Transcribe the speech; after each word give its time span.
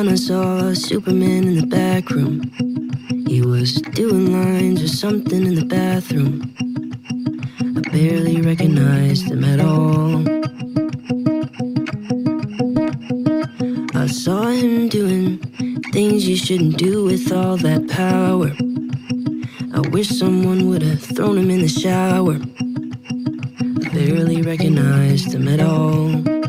when 0.00 0.08
I 0.08 0.14
saw 0.14 0.72
Superman 0.72 1.46
in 1.46 1.56
the 1.56 1.66
back 1.66 2.08
room. 2.08 2.50
He 3.28 3.42
was 3.42 3.74
doing 3.92 4.32
lines 4.32 4.82
or 4.82 4.88
something 4.88 5.44
in 5.44 5.56
the 5.56 5.66
bathroom. 5.66 6.54
I 7.76 7.80
barely 7.90 8.40
recognized 8.40 9.30
him 9.30 9.44
at 9.44 9.60
all. 9.60 10.24
I 13.94 14.06
saw 14.06 14.48
him 14.48 14.88
doing 14.88 15.36
things 15.92 16.26
you 16.26 16.36
shouldn't 16.36 16.78
do 16.78 17.04
with 17.04 17.30
all 17.30 17.58
that 17.58 17.86
power. 17.90 18.52
I 19.74 19.86
wish 19.90 20.08
someone 20.08 20.66
would 20.70 20.80
have 20.80 21.02
thrown 21.02 21.36
him 21.36 21.50
in 21.50 21.60
the 21.60 21.68
shower. 21.68 22.38
I 23.60 23.88
barely 23.92 24.40
recognized 24.40 25.34
him 25.34 25.46
at 25.46 25.60
all. 25.60 26.39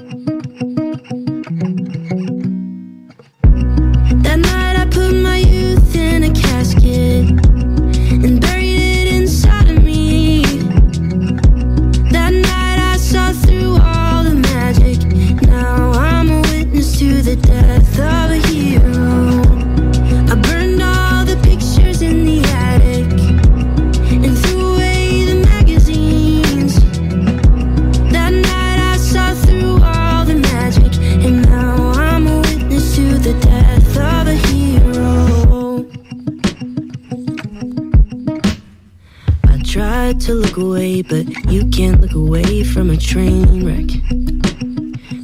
to 40.26 40.34
look 40.36 40.58
away, 40.58 41.02
but 41.02 41.26
you 41.52 41.68
can't 41.70 42.00
look 42.00 42.14
away 42.14 42.64
from 42.64 42.92
a 42.92 42.98
train 42.98 43.66
wreck. 43.66 43.88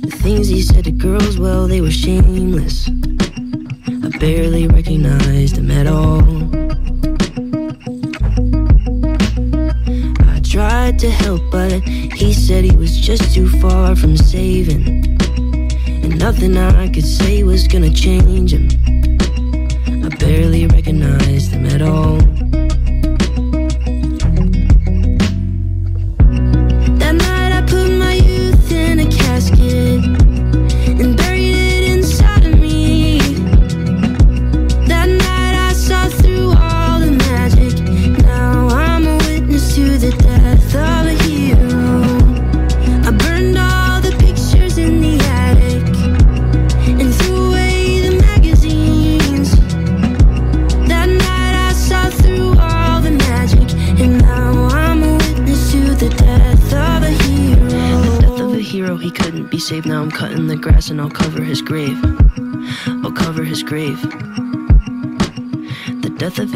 The 0.02 0.18
things 0.24 0.48
he 0.48 0.64
said 0.64 0.86
to 0.86 0.92
girls, 0.92 1.38
well, 1.38 1.68
they 1.68 1.82
were 1.82 1.92
shameless. 1.92 2.90
I 3.88 4.18
barely 4.18 4.68
recognized 4.68 5.58
him 5.58 5.70
at 5.70 5.86
all. 5.86 6.24
I 10.34 10.40
tried 10.42 10.98
to 11.00 11.12
help, 11.12 11.42
but 11.52 11.84
he 11.84 12.34
said 12.34 12.64
he 12.64 12.76
was 12.76 12.98
just 12.98 13.36
too 13.36 13.50
far 13.60 13.96
from 13.96 14.18
saving. 14.18 14.88
And 15.88 16.18
nothing 16.18 16.58
I 16.58 16.88
could 16.90 17.06
say 17.06 17.44
was 17.44 17.68
gonna 17.68 17.94
change 17.94 18.52
him. 18.52 18.68
I 20.04 20.10
barely 20.16 20.66
recognized 20.66 21.52
him 21.52 21.68
at 21.68 21.84
all. 21.84 22.20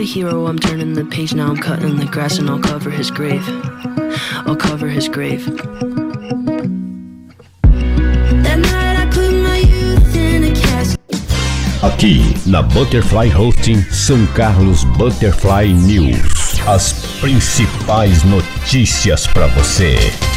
Hero, 0.06 0.48
I'm 0.48 0.58
turning 0.58 0.94
the 0.94 1.04
page 1.04 1.34
now. 1.34 1.50
I'm 1.50 1.58
cutting 1.58 1.98
the 1.98 2.06
grass 2.06 2.38
and 2.40 2.50
I'll 2.50 2.62
cover 2.62 2.90
his 2.90 3.12
grave. 3.12 3.44
I'll 4.48 4.56
cover 4.56 4.88
his 4.88 5.10
grave. 5.10 5.46
Aqui 11.84 12.34
na 12.46 12.62
Butterfly 12.62 13.28
Hosting 13.28 13.82
São 13.92 14.26
Carlos 14.34 14.86
Butterfly 14.98 15.74
News. 15.74 16.62
As 16.66 16.94
principais 17.20 18.24
notícias 18.24 19.28
para 19.28 19.48
você. 19.48 20.31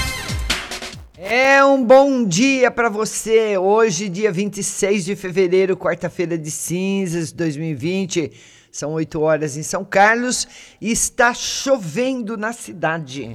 É 1.37 1.65
um 1.65 1.85
bom 1.85 2.25
dia 2.25 2.71
para 2.71 2.89
você. 2.89 3.59
Hoje, 3.59 4.09
dia 4.09 4.31
26 4.31 5.05
de 5.05 5.17
fevereiro, 5.17 5.77
quarta-feira 5.77 6.39
de 6.39 6.49
cinzas 6.49 7.33
2020. 7.33 8.31
São 8.71 8.93
8 8.93 9.21
horas 9.21 9.57
em 9.57 9.65
São 9.65 9.85
Carlos 9.85 10.47
e 10.81 10.93
está 10.93 11.35
chovendo 11.35 12.37
na 12.37 12.53
cidade. 12.53 13.35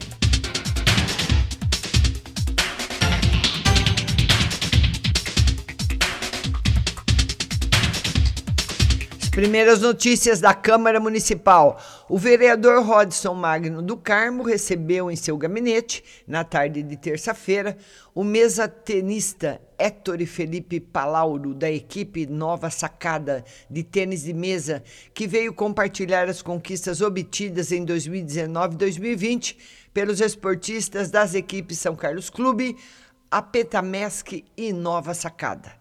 Primeiras 9.40 9.80
notícias 9.80 10.42
da 10.42 10.54
Câmara 10.54 11.00
Municipal. 11.00 11.82
O 12.10 12.18
vereador 12.18 12.84
Rodson 12.84 13.34
Magno 13.34 13.82
do 13.82 13.96
Carmo 13.96 14.44
recebeu 14.44 15.10
em 15.10 15.16
seu 15.16 15.38
gabinete, 15.38 16.04
na 16.28 16.44
tarde 16.44 16.84
de 16.84 16.98
terça-feira, 16.98 17.78
o 18.14 18.22
mesa-tenista 18.22 19.62
Héctor 19.78 20.20
Felipe 20.26 20.82
Palauro, 20.82 21.54
da 21.54 21.72
equipe 21.72 22.26
Nova 22.28 22.70
Sacada 22.70 23.46
de 23.70 23.82
tênis 23.82 24.24
de 24.24 24.34
mesa, 24.34 24.84
que 25.14 25.26
veio 25.26 25.54
compartilhar 25.54 26.28
as 26.28 26.42
conquistas 26.42 27.00
obtidas 27.00 27.72
em 27.72 27.86
2019 27.86 28.74
e 28.74 28.78
2020 28.78 29.58
pelos 29.94 30.20
esportistas 30.20 31.10
das 31.10 31.34
equipes 31.34 31.80
São 31.80 31.96
Carlos 31.96 32.30
Clube, 32.30 32.76
Apetamesc 33.32 34.44
e 34.58 34.74
Nova 34.74 35.14
Sacada. 35.14 35.79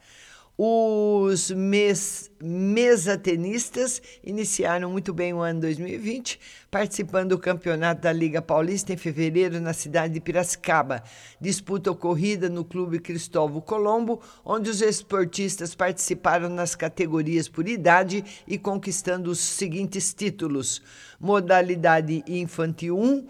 Os 0.61 1.53
mes, 1.53 2.33
mesatenistas 2.43 4.03
iniciaram 4.25 4.91
muito 4.91 5.15
bem 5.15 5.33
o 5.33 5.39
ano 5.39 5.61
2020, 5.61 6.41
participando 6.69 7.29
do 7.29 7.39
campeonato 7.39 8.01
da 8.01 8.13
Liga 8.13 8.43
Paulista 8.43 8.93
em 8.93 8.97
fevereiro 8.97 9.61
na 9.61 9.73
cidade 9.73 10.15
de 10.15 10.21
Piracicaba. 10.21 11.05
Disputa 11.41 11.93
ocorrida 11.93 12.49
no 12.49 12.65
Clube 12.65 12.99
Cristóvão 12.99 13.61
Colombo, 13.61 14.21
onde 14.45 14.69
os 14.69 14.83
esportistas 14.83 15.77
participaram 15.77 16.49
nas 16.49 16.75
categorias 16.75 17.49
por 17.49 17.69
idade 17.69 18.25
e 18.45 18.59
conquistando 18.59 19.31
os 19.31 19.39
seguintes 19.39 20.13
títulos: 20.13 20.83
modalidade 21.21 22.25
infantil 22.27 22.99
1, 22.99 23.29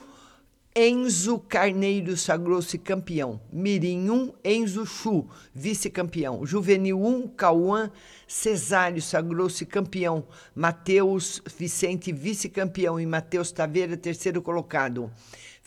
Enzo 0.81 1.41
Carneiro 1.41 2.17
sagrou-se 2.17 2.79
campeão. 2.79 3.41
Mirim 3.53 4.09
1, 4.09 4.33
Enzo 4.45 4.87
Chu, 4.87 5.27
vice-campeão. 5.53 6.47
Juvenil 6.47 7.05
1, 7.05 7.27
Cauã 7.31 7.91
Cesário 8.29 9.03
sagrou-se 9.03 9.67
campeão. 9.67 10.25
Matheus 10.55 11.43
Vicente, 11.59 12.13
vice-campeão. 12.13 13.01
E 13.01 13.05
Matheus 13.05 13.51
Taveira, 13.51 13.97
terceiro 13.97 14.41
colocado. 14.41 15.11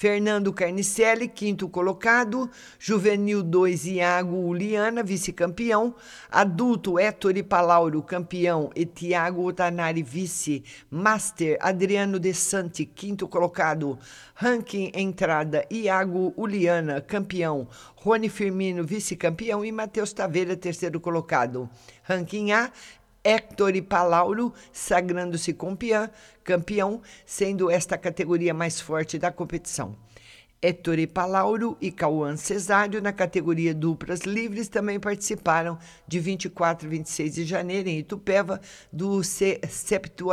Fernando 0.02 0.52
Carnicelli, 0.52 1.28
quinto 1.28 1.70
colocado. 1.70 2.50
Juvenil 2.80 3.44
2, 3.44 3.86
Iago 3.86 4.36
Uliana, 4.36 5.04
vice-campeão. 5.04 5.94
Adulto, 6.32 6.98
Ettore 6.98 7.44
Palauro, 7.44 8.02
campeão. 8.02 8.72
E 8.76 8.84
Tiago 8.84 9.44
Otanari, 9.44 10.02
vice. 10.02 10.64
Master, 10.90 11.56
Adriano 11.62 12.20
De 12.20 12.34
Santi, 12.34 12.84
quinto 12.84 13.28
colocado. 13.28 14.00
Ranking 14.34 14.92
entrada, 14.96 15.68
Iago 15.70 16.34
Uliana, 16.36 17.00
campeão. 17.00 17.68
Rony 17.96 18.28
Firmino, 18.28 18.84
vice-campeão. 18.84 19.64
E 19.64 19.72
Matheus 19.72 20.12
Taveira, 20.14 20.58
terceiro 20.58 21.00
colocado. 21.00 21.70
Ranking 22.02 22.54
A, 22.54 22.72
Héctor 23.24 23.80
Palauro, 23.84 24.52
sagrando-se 24.74 25.56
campeão, 26.44 27.02
sendo 27.26 27.70
esta 27.70 27.96
a 27.96 27.98
categoria 27.98 28.54
mais 28.54 28.82
forte 28.82 29.20
da 29.20 29.32
competição. 29.32 29.96
Héctor 30.64 30.96
Palauro 31.08 31.76
e 31.82 31.92
Cauã 31.92 32.36
Cesário, 32.36 33.02
na 33.02 33.12
categoria 33.12 33.74
duplas 33.74 34.22
livres, 34.22 34.68
também 34.68 35.00
participaram 35.00 35.78
de 36.08 36.20
24 36.20 36.88
e 36.88 36.90
26 36.90 37.34
de 37.34 37.46
janeiro 37.46 37.90
em 37.90 37.98
Itupeva 37.98 38.62
do 38.94 39.24
70 39.24 40.24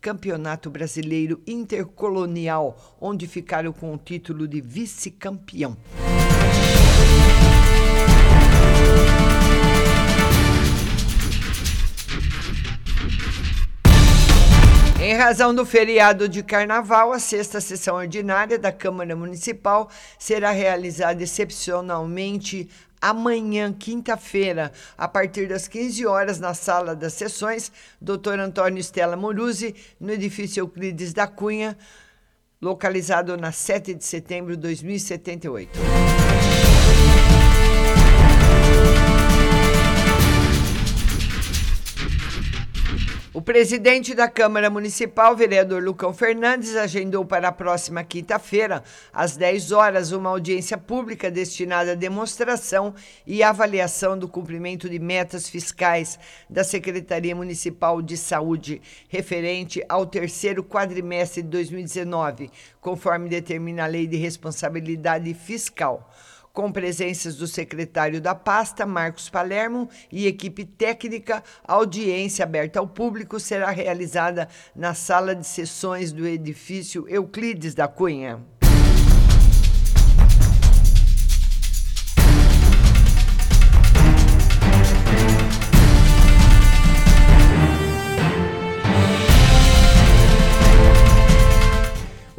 Campeonato 0.00 0.70
Brasileiro 0.70 1.42
Intercolonial, 1.44 2.96
onde 3.00 3.26
ficaram 3.26 3.72
com 3.72 3.92
o 3.92 3.98
título 3.98 4.46
de 4.46 4.60
vice-campeão. 4.60 5.76
Em 15.06 15.14
razão 15.14 15.54
do 15.54 15.64
feriado 15.64 16.28
de 16.28 16.42
carnaval, 16.42 17.12
a 17.12 17.20
sexta 17.20 17.60
sessão 17.60 17.94
ordinária 17.94 18.58
da 18.58 18.72
Câmara 18.72 19.14
Municipal 19.14 19.88
será 20.18 20.50
realizada 20.50 21.22
excepcionalmente 21.22 22.68
amanhã, 23.00 23.72
quinta-feira, 23.72 24.72
a 24.98 25.06
partir 25.06 25.46
das 25.46 25.68
15 25.68 26.04
horas, 26.04 26.40
na 26.40 26.54
sala 26.54 26.96
das 26.96 27.12
sessões, 27.12 27.70
Dr. 28.00 28.40
Antônio 28.40 28.82
Stella 28.82 29.16
Moruzzi, 29.16 29.76
no 30.00 30.10
edifício 30.10 30.62
Euclides 30.62 31.12
da 31.12 31.28
Cunha, 31.28 31.78
localizado 32.60 33.36
na 33.36 33.52
7 33.52 33.94
de 33.94 34.04
setembro 34.04 34.56
de 34.56 34.62
2078. 34.62 35.78
O 43.36 43.42
presidente 43.42 44.14
da 44.14 44.30
Câmara 44.30 44.70
Municipal, 44.70 45.36
vereador 45.36 45.82
Lucão 45.82 46.10
Fernandes, 46.14 46.74
agendou 46.74 47.22
para 47.22 47.48
a 47.48 47.52
próxima 47.52 48.02
quinta-feira, 48.02 48.82
às 49.12 49.36
10 49.36 49.72
horas, 49.72 50.10
uma 50.10 50.30
audiência 50.30 50.78
pública 50.78 51.30
destinada 51.30 51.92
à 51.92 51.94
demonstração 51.94 52.94
e 53.26 53.42
avaliação 53.42 54.18
do 54.18 54.26
cumprimento 54.26 54.88
de 54.88 54.98
metas 54.98 55.50
fiscais 55.50 56.18
da 56.48 56.64
Secretaria 56.64 57.36
Municipal 57.36 58.00
de 58.00 58.16
Saúde, 58.16 58.80
referente 59.06 59.84
ao 59.86 60.06
terceiro 60.06 60.64
quadrimestre 60.64 61.42
de 61.42 61.50
2019, 61.50 62.50
conforme 62.80 63.28
determina 63.28 63.84
a 63.84 63.86
Lei 63.86 64.06
de 64.06 64.16
Responsabilidade 64.16 65.34
Fiscal 65.34 66.10
com 66.56 66.72
presenças 66.72 67.36
do 67.36 67.46
secretário 67.46 68.18
da 68.18 68.34
pasta, 68.34 68.86
Marcos 68.86 69.28
Palermo, 69.28 69.90
e 70.10 70.26
equipe 70.26 70.64
técnica, 70.64 71.44
a 71.62 71.74
audiência 71.74 72.44
aberta 72.44 72.80
ao 72.80 72.88
público 72.88 73.38
será 73.38 73.70
realizada 73.70 74.48
na 74.74 74.94
sala 74.94 75.34
de 75.34 75.46
sessões 75.46 76.12
do 76.12 76.26
edifício 76.26 77.06
Euclides 77.10 77.74
da 77.74 77.86
Cunha. 77.86 78.42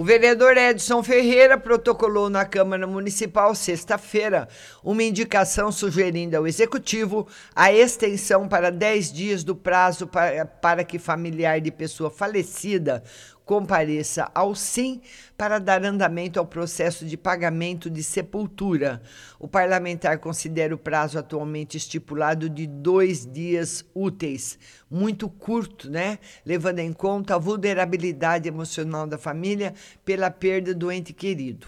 Vereador 0.07 0.55
Edson 0.55 1.03
Ferreira 1.03 1.57
protocolou 1.57 2.29
na 2.29 2.45
Câmara 2.45 2.87
Municipal 2.87 3.53
sexta-feira 3.53 4.47
uma 4.81 5.03
indicação 5.03 5.69
sugerindo 5.69 6.37
ao 6.37 6.47
Executivo 6.47 7.27
a 7.53 7.73
extensão 7.73 8.47
para 8.47 8.71
10 8.71 9.11
dias 9.11 9.43
do 9.43 9.53
prazo 9.53 10.07
para, 10.07 10.45
para 10.45 10.85
que 10.85 10.97
familiar 10.97 11.59
de 11.59 11.71
pessoa 11.71 12.09
falecida 12.09 13.03
compareça 13.47 14.29
ao 14.35 14.53
SIM 14.53 15.01
para 15.37 15.57
dar 15.57 15.83
andamento 15.85 16.37
ao 16.37 16.45
processo 16.45 17.05
de 17.05 17.15
pagamento 17.15 17.89
de 17.89 18.03
sepultura. 18.03 19.01
O 19.39 19.47
parlamentar 19.47 20.19
considera 20.19 20.75
o 20.75 20.77
prazo 20.77 21.17
atualmente 21.17 21.77
estipulado 21.77 22.49
de 22.49 22.67
dois 22.67 23.25
dias 23.25 23.85
úteis, 23.95 24.59
muito 24.91 25.29
curto, 25.29 25.89
né? 25.89 26.19
Levando 26.45 26.79
em 26.79 26.91
conta 26.91 27.35
a 27.35 27.39
vulnerabilidade 27.39 28.49
emocional 28.49 29.07
da 29.07 29.17
família 29.17 29.73
pela 30.03 30.29
perda 30.29 30.75
do 30.75 30.91
ente 30.91 31.13
querido. 31.13 31.67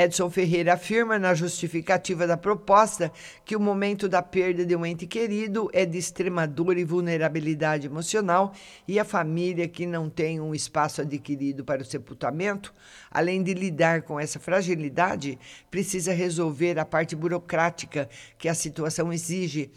Edson 0.00 0.30
Ferreira 0.30 0.74
afirma 0.74 1.18
na 1.18 1.34
justificativa 1.34 2.24
da 2.24 2.36
proposta 2.36 3.10
que 3.44 3.56
o 3.56 3.60
momento 3.60 4.08
da 4.08 4.22
perda 4.22 4.64
de 4.64 4.76
um 4.76 4.86
ente 4.86 5.08
querido 5.08 5.68
é 5.72 5.84
de 5.84 5.98
extrema 5.98 6.46
dor 6.46 6.78
e 6.78 6.84
vulnerabilidade 6.84 7.88
emocional 7.88 8.54
e 8.86 9.00
a 9.00 9.04
família 9.04 9.66
que 9.66 9.86
não 9.86 10.08
tem 10.08 10.40
um 10.40 10.54
espaço 10.54 11.00
adquirido 11.00 11.64
para 11.64 11.82
o 11.82 11.84
sepultamento, 11.84 12.72
além 13.10 13.42
de 13.42 13.52
lidar 13.52 14.02
com 14.02 14.20
essa 14.20 14.38
fragilidade, 14.38 15.36
precisa 15.68 16.12
resolver 16.12 16.78
a 16.78 16.84
parte 16.84 17.16
burocrática 17.16 18.08
que 18.38 18.48
a 18.48 18.54
situação 18.54 19.12
exige 19.12 19.68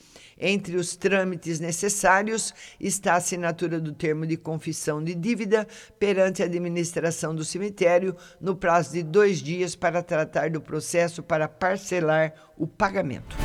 entre 0.41 0.75
os 0.75 0.95
trâmites 0.95 1.59
necessários 1.59 2.53
está 2.79 3.13
a 3.13 3.17
assinatura 3.17 3.79
do 3.79 3.93
termo 3.93 4.25
de 4.25 4.35
confissão 4.35 5.03
de 5.03 5.13
dívida 5.13 5.67
perante 5.99 6.41
a 6.41 6.45
administração 6.45 7.35
do 7.35 7.45
cemitério 7.45 8.15
no 8.41 8.55
prazo 8.55 8.93
de 8.93 9.03
dois 9.03 9.37
dias 9.37 9.75
para 9.75 10.01
tratar 10.01 10.49
do 10.49 10.59
processo 10.59 11.21
para 11.21 11.47
parcelar 11.47 12.33
o 12.57 12.65
pagamento. 12.65 13.37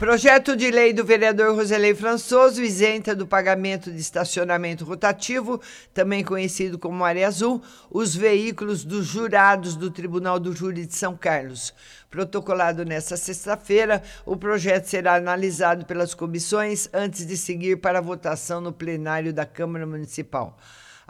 Projeto 0.00 0.56
de 0.56 0.70
lei 0.70 0.94
do 0.94 1.04
vereador 1.04 1.54
Roselei 1.54 1.94
Françoso 1.94 2.62
isenta 2.62 3.14
do 3.14 3.26
pagamento 3.26 3.92
de 3.92 4.00
estacionamento 4.00 4.82
rotativo, 4.82 5.60
também 5.92 6.24
conhecido 6.24 6.78
como 6.78 7.04
área 7.04 7.28
azul, 7.28 7.62
os 7.90 8.16
veículos 8.16 8.82
dos 8.82 9.04
jurados 9.04 9.76
do 9.76 9.90
Tribunal 9.90 10.40
do 10.40 10.56
Júri 10.56 10.86
de 10.86 10.96
São 10.96 11.14
Carlos. 11.14 11.74
Protocolado 12.08 12.82
nesta 12.82 13.14
sexta-feira, 13.14 14.02
o 14.24 14.38
projeto 14.38 14.86
será 14.86 15.16
analisado 15.16 15.84
pelas 15.84 16.14
comissões 16.14 16.88
antes 16.94 17.26
de 17.26 17.36
seguir 17.36 17.76
para 17.76 17.98
a 17.98 18.02
votação 18.02 18.58
no 18.58 18.72
plenário 18.72 19.34
da 19.34 19.44
Câmara 19.44 19.86
Municipal. 19.86 20.56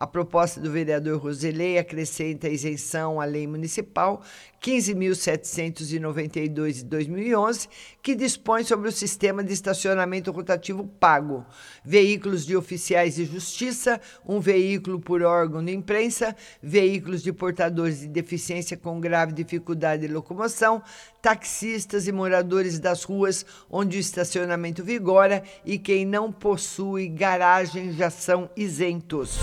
A 0.01 0.07
proposta 0.07 0.59
do 0.59 0.71
vereador 0.71 1.21
Roselei 1.21 1.77
acrescenta 1.77 2.47
a 2.47 2.51
isenção 2.51 3.21
à 3.21 3.27
lei 3.27 3.47
municipal 3.47 4.23
15.792 4.63 6.73
de 6.73 6.85
2011, 6.85 7.69
que 8.03 8.15
dispõe 8.15 8.65
sobre 8.65 8.89
o 8.89 8.93
sistema 8.93 9.45
de 9.45 9.53
estacionamento 9.53 10.31
rotativo 10.31 10.87
pago, 10.99 11.45
veículos 11.85 12.47
de 12.47 12.57
oficiais 12.57 13.17
de 13.17 13.27
justiça, 13.27 14.01
um 14.27 14.41
veículo 14.41 14.99
por 15.01 15.23
órgão 15.23 15.63
de 15.63 15.73
imprensa, 15.73 16.35
veículos 16.63 17.23
de 17.23 17.31
portadores 17.31 18.01
de 18.01 18.09
deficiência 18.09 18.79
com 18.79 18.99
grave 19.01 19.35
dificuldade 19.35 20.07
de 20.07 20.13
locomoção, 20.13 20.83
taxistas 21.21 22.09
e 22.09 22.13
moradores 22.13 22.79
das 22.79 23.03
ruas 23.03 23.45
onde 23.71 23.99
o 23.99 24.01
estacionamento 24.01 24.83
vigora 24.83 25.43
e 25.63 25.79
quem 25.79 26.07
não 26.07 26.33
possui 26.33 27.07
garagem 27.09 27.93
já 27.93 28.09
são 28.09 28.49
isentos. 28.57 29.39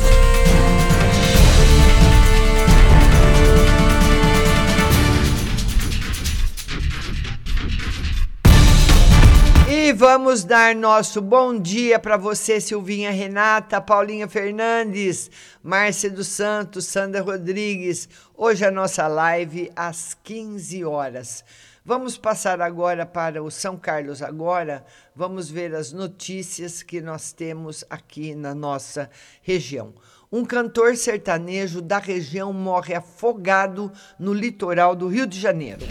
E 9.87 9.93
vamos 9.93 10.43
dar 10.43 10.75
nosso 10.75 11.21
bom 11.21 11.57
dia 11.57 11.97
para 11.97 12.17
você, 12.17 12.59
Silvinha 12.59 13.09
Renata, 13.09 13.79
Paulinha 13.79 14.27
Fernandes, 14.27 15.31
Márcia 15.63 16.09
dos 16.09 16.27
Santos, 16.27 16.85
Sandra 16.85 17.21
Rodrigues. 17.21 18.09
Hoje 18.35 18.65
a 18.65 18.71
nossa 18.71 19.07
live 19.07 19.71
às 19.73 20.13
15 20.25 20.83
horas. 20.83 21.41
Vamos 21.85 22.17
passar 22.17 22.59
agora 22.59 23.05
para 23.05 23.41
o 23.41 23.49
São 23.49 23.77
Carlos 23.77 24.21
agora. 24.21 24.85
Vamos 25.15 25.49
ver 25.49 25.73
as 25.73 25.93
notícias 25.93 26.83
que 26.83 26.99
nós 26.99 27.31
temos 27.31 27.85
aqui 27.89 28.35
na 28.35 28.53
nossa 28.53 29.09
região. 29.41 29.93
Um 30.29 30.43
cantor 30.43 30.97
sertanejo 30.97 31.81
da 31.81 31.99
região 31.99 32.51
morre 32.51 32.93
afogado 32.93 33.89
no 34.19 34.33
litoral 34.33 34.93
do 34.93 35.07
Rio 35.07 35.25
de 35.25 35.39
Janeiro. 35.39 35.85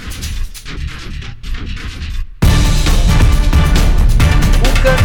O, 4.61 4.83
can 4.83 4.97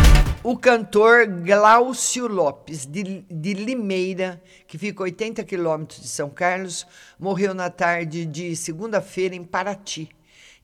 o 0.43 0.57
cantor 0.57 1.27
Glaucio 1.27 2.27
Lopes, 2.27 2.85
de, 2.85 3.21
de 3.31 3.53
Limeira, 3.53 4.41
que 4.67 4.77
fica 4.77 5.01
a 5.01 5.05
80 5.05 5.43
quilômetros 5.45 6.01
de 6.01 6.09
São 6.09 6.29
Carlos, 6.29 6.85
morreu 7.17 7.53
na 7.53 7.69
tarde 7.69 8.25
de 8.25 8.53
segunda-feira 8.53 9.33
em 9.33 9.45
Paraty 9.45 10.09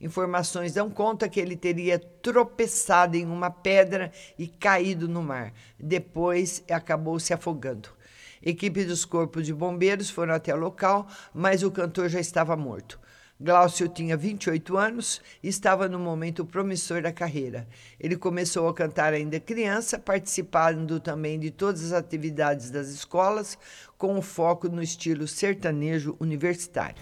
Informações 0.00 0.74
dão 0.74 0.88
conta 0.88 1.28
que 1.28 1.40
ele 1.40 1.56
teria 1.56 1.98
tropeçado 1.98 3.16
em 3.16 3.26
uma 3.26 3.50
pedra 3.50 4.12
e 4.38 4.46
caído 4.46 5.08
no 5.08 5.22
mar. 5.22 5.52
Depois 5.78 6.62
acabou 6.70 7.18
se 7.18 7.34
afogando. 7.34 7.97
Equipe 8.42 8.84
dos 8.84 9.04
corpos 9.04 9.46
de 9.46 9.52
bombeiros 9.52 10.10
foram 10.10 10.34
até 10.34 10.54
o 10.54 10.58
local, 10.58 11.06
mas 11.34 11.62
o 11.62 11.70
cantor 11.70 12.08
já 12.08 12.20
estava 12.20 12.56
morto. 12.56 12.98
Glaucio 13.40 13.88
tinha 13.88 14.16
28 14.16 14.76
anos 14.76 15.20
e 15.40 15.48
estava 15.48 15.88
no 15.88 15.98
momento 15.98 16.44
promissor 16.44 17.02
da 17.02 17.12
carreira. 17.12 17.68
Ele 18.00 18.16
começou 18.16 18.66
a 18.68 18.74
cantar 18.74 19.12
ainda 19.12 19.38
criança, 19.38 19.96
participando 19.96 20.98
também 20.98 21.38
de 21.38 21.52
todas 21.52 21.84
as 21.84 21.92
atividades 21.92 22.68
das 22.68 22.88
escolas, 22.88 23.56
com 23.96 24.20
foco 24.20 24.68
no 24.68 24.82
estilo 24.82 25.28
sertanejo 25.28 26.16
universitário. 26.18 26.96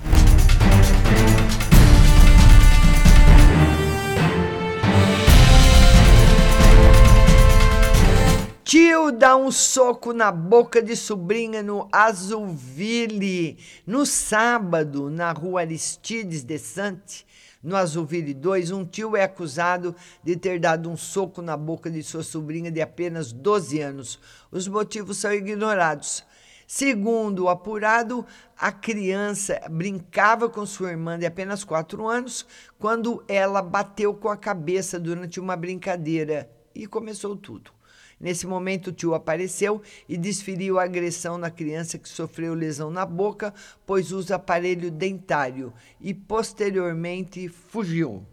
Tio 8.67 9.13
dá 9.13 9.37
um 9.37 9.53
soco 9.53 10.13
na 10.13 10.33
boca 10.33 10.83
de 10.83 10.97
sobrinha 10.97 11.63
no 11.63 11.89
Azulville 11.93 13.59
no 13.87 14.05
sábado, 14.05 15.09
na 15.09 15.31
rua 15.31 15.61
Aristides 15.61 16.43
de 16.43 16.59
Sante, 16.59 17.25
No 17.63 17.77
Azulville 17.77 18.35
2, 18.35 18.73
um 18.73 18.85
tio 18.85 19.17
é 19.17 19.23
acusado 19.23 19.95
de 20.21 20.35
ter 20.35 20.59
dado 20.59 20.91
um 20.91 20.97
soco 20.97 21.41
na 21.41 21.57
boca 21.57 21.89
de 21.89 22.03
sua 22.03 22.25
sobrinha 22.25 22.69
de 22.69 22.83
apenas 22.83 23.31
12 23.31 23.81
anos. 23.81 24.19
Os 24.51 24.67
motivos 24.67 25.19
são 25.19 25.33
ignorados. 25.33 26.25
Segundo 26.67 27.45
o 27.45 27.49
apurado, 27.49 28.27
a 28.59 28.73
criança 28.73 29.61
brincava 29.71 30.49
com 30.49 30.67
sua 30.67 30.91
irmã 30.91 31.17
de 31.17 31.25
apenas 31.25 31.63
4 31.63 32.05
anos 32.09 32.45
quando 32.81 33.23
ela 33.29 33.63
bateu 33.63 34.13
com 34.13 34.29
a 34.29 34.37
cabeça 34.37 34.99
durante 34.99 35.39
uma 35.39 35.55
brincadeira 35.55 36.51
e 36.75 36.85
começou 36.89 37.37
tudo. 37.37 37.76
Nesse 38.19 38.47
momento, 38.47 38.89
o 38.89 38.93
tio 38.93 39.15
apareceu 39.15 39.83
e 40.09 40.17
desferiu 40.17 40.79
a 40.79 40.85
agressão 40.85 41.37
na 41.37 41.51
criança 41.51 41.99
que 41.99 42.09
sofreu 42.09 42.55
lesão 42.55 42.91
na 42.91 43.05
boca, 43.05 43.53
pois 43.85 44.11
usa 44.11 44.37
aparelho 44.37 44.91
dentário, 44.91 45.73
e 46.01 46.15
posteriormente 46.15 47.49
fugiu. 47.49 48.25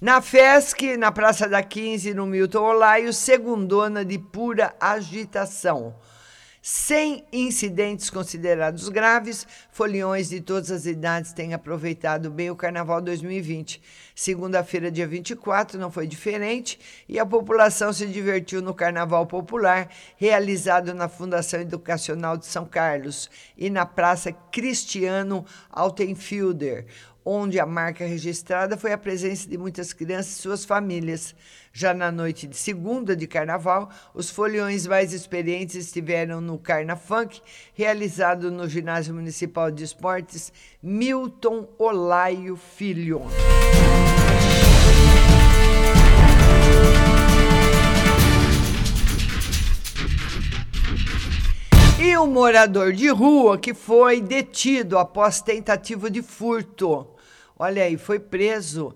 Na 0.00 0.20
FESC, 0.20 0.98
na 0.98 1.10
Praça 1.10 1.48
da 1.48 1.62
15, 1.62 2.12
no 2.12 2.26
Milton 2.26 2.62
Olaio, 2.62 3.12
segundona 3.12 4.04
de 4.04 4.18
pura 4.18 4.74
agitação. 4.78 5.94
Sem 6.66 7.26
incidentes 7.30 8.08
considerados 8.08 8.88
graves, 8.88 9.46
foliões 9.70 10.30
de 10.30 10.40
todas 10.40 10.70
as 10.70 10.86
idades 10.86 11.34
têm 11.34 11.52
aproveitado 11.52 12.30
bem 12.30 12.50
o 12.50 12.56
Carnaval 12.56 13.02
2020. 13.02 13.82
Segunda-feira, 14.14 14.90
dia 14.90 15.06
24, 15.06 15.78
não 15.78 15.90
foi 15.90 16.06
diferente 16.06 16.80
e 17.06 17.18
a 17.18 17.26
população 17.26 17.92
se 17.92 18.06
divertiu 18.06 18.62
no 18.62 18.72
Carnaval 18.72 19.26
Popular, 19.26 19.90
realizado 20.16 20.94
na 20.94 21.06
Fundação 21.06 21.60
Educacional 21.60 22.38
de 22.38 22.46
São 22.46 22.64
Carlos 22.64 23.28
e 23.58 23.68
na 23.68 23.84
Praça 23.84 24.32
Cristiano 24.32 25.44
Altenfielder 25.70 26.86
onde 27.24 27.58
a 27.58 27.64
marca 27.64 28.04
registrada 28.04 28.76
foi 28.76 28.92
a 28.92 28.98
presença 28.98 29.48
de 29.48 29.56
muitas 29.56 29.92
crianças 29.92 30.32
e 30.32 30.42
suas 30.42 30.64
famílias. 30.64 31.34
Já 31.72 31.94
na 31.94 32.12
noite 32.12 32.46
de 32.46 32.56
segunda 32.56 33.16
de 33.16 33.26
carnaval, 33.26 33.90
os 34.12 34.30
foliões 34.30 34.86
mais 34.86 35.12
experientes 35.12 35.76
estiveram 35.76 36.40
no 36.40 36.58
Carna 36.58 36.96
Funk, 36.96 37.40
realizado 37.72 38.50
no 38.50 38.68
Ginásio 38.68 39.14
Municipal 39.14 39.70
de 39.70 39.84
Esportes 39.84 40.52
Milton 40.82 41.66
Olaio 41.78 42.56
Filho. 42.56 43.22
E 51.98 52.18
um 52.18 52.26
morador 52.26 52.92
de 52.92 53.08
rua 53.08 53.56
que 53.56 53.72
foi 53.72 54.20
detido 54.20 54.98
após 54.98 55.40
tentativa 55.40 56.10
de 56.10 56.20
furto. 56.20 57.13
Olha 57.58 57.84
aí, 57.84 57.96
foi 57.96 58.18
preso. 58.18 58.94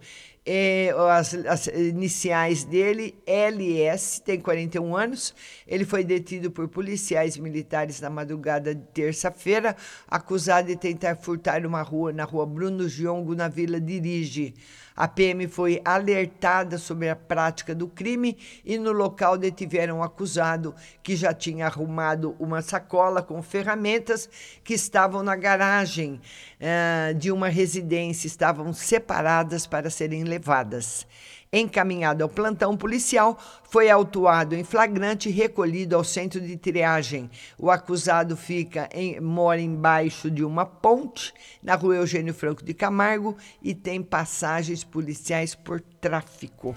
É, 0.51 0.94
as, 1.11 1.35
as, 1.35 1.66
iniciais 1.66 2.64
dele, 2.64 3.14
LS, 3.27 4.23
tem 4.23 4.40
41 4.40 4.97
anos. 4.97 5.35
Ele 5.66 5.85
foi 5.85 6.03
detido 6.03 6.51
por 6.51 6.66
policiais 6.68 7.37
militares 7.37 8.01
na 8.01 8.09
madrugada 8.09 8.75
de 8.75 8.81
terça-feira, 8.94 9.77
acusado 10.09 10.68
de 10.68 10.77
tentar 10.77 11.16
furtar 11.16 11.66
uma 11.66 11.83
rua 11.83 12.14
na 12.14 12.25
rua 12.25 12.47
Bruno 12.47 12.88
Giongo, 12.88 13.35
na 13.35 13.47
Vila 13.47 13.79
Dirige. 13.79 14.55
A 14.98 15.06
PM 15.06 15.46
foi 15.46 15.80
alertada 15.84 16.76
sobre 16.76 17.08
a 17.08 17.14
prática 17.14 17.72
do 17.72 17.87
crime 17.87 18.37
e 18.64 18.76
no 18.76 18.90
local 18.90 19.38
detiveram 19.38 20.00
o 20.00 20.02
acusado, 20.02 20.74
que 21.04 21.14
já 21.14 21.32
tinha 21.32 21.66
arrumado 21.66 22.34
uma 22.37 22.62
sacola 22.62 23.22
com 23.22 23.40
ferramentas 23.40 24.28
que 24.64 24.74
estavam 24.74 25.22
na 25.22 25.37
garagem 25.37 26.20
uh, 26.61 27.14
de 27.14 27.30
uma 27.30 27.46
residência, 27.48 28.26
estavam 28.26 28.72
separadas 28.72 29.68
para 29.68 29.88
serem 29.88 30.24
levadas. 30.24 31.06
Encaminhado 31.52 32.22
ao 32.22 32.28
plantão 32.28 32.76
policial, 32.76 33.38
foi 33.70 33.88
autuado 33.88 34.54
em 34.54 34.62
flagrante 34.62 35.28
e 35.28 35.32
recolhido 35.32 35.96
ao 35.96 36.04
centro 36.04 36.40
de 36.40 36.56
triagem. 36.56 37.30
O 37.58 37.70
acusado 37.70 38.37
fica 38.37 38.88
em, 38.92 39.18
mora 39.20 39.61
embaixo 39.61 40.30
de 40.30 40.44
uma 40.44 40.66
ponte 40.66 41.32
na 41.62 41.74
rua 41.74 41.96
Eugênio 41.96 42.34
Franco 42.34 42.62
de 42.62 42.74
Camargo 42.74 43.37
e 43.62 43.74
tem 43.74 44.02
passagens 44.02 44.84
policiais 44.84 45.54
por 45.54 45.80
tráfico. 45.80 46.74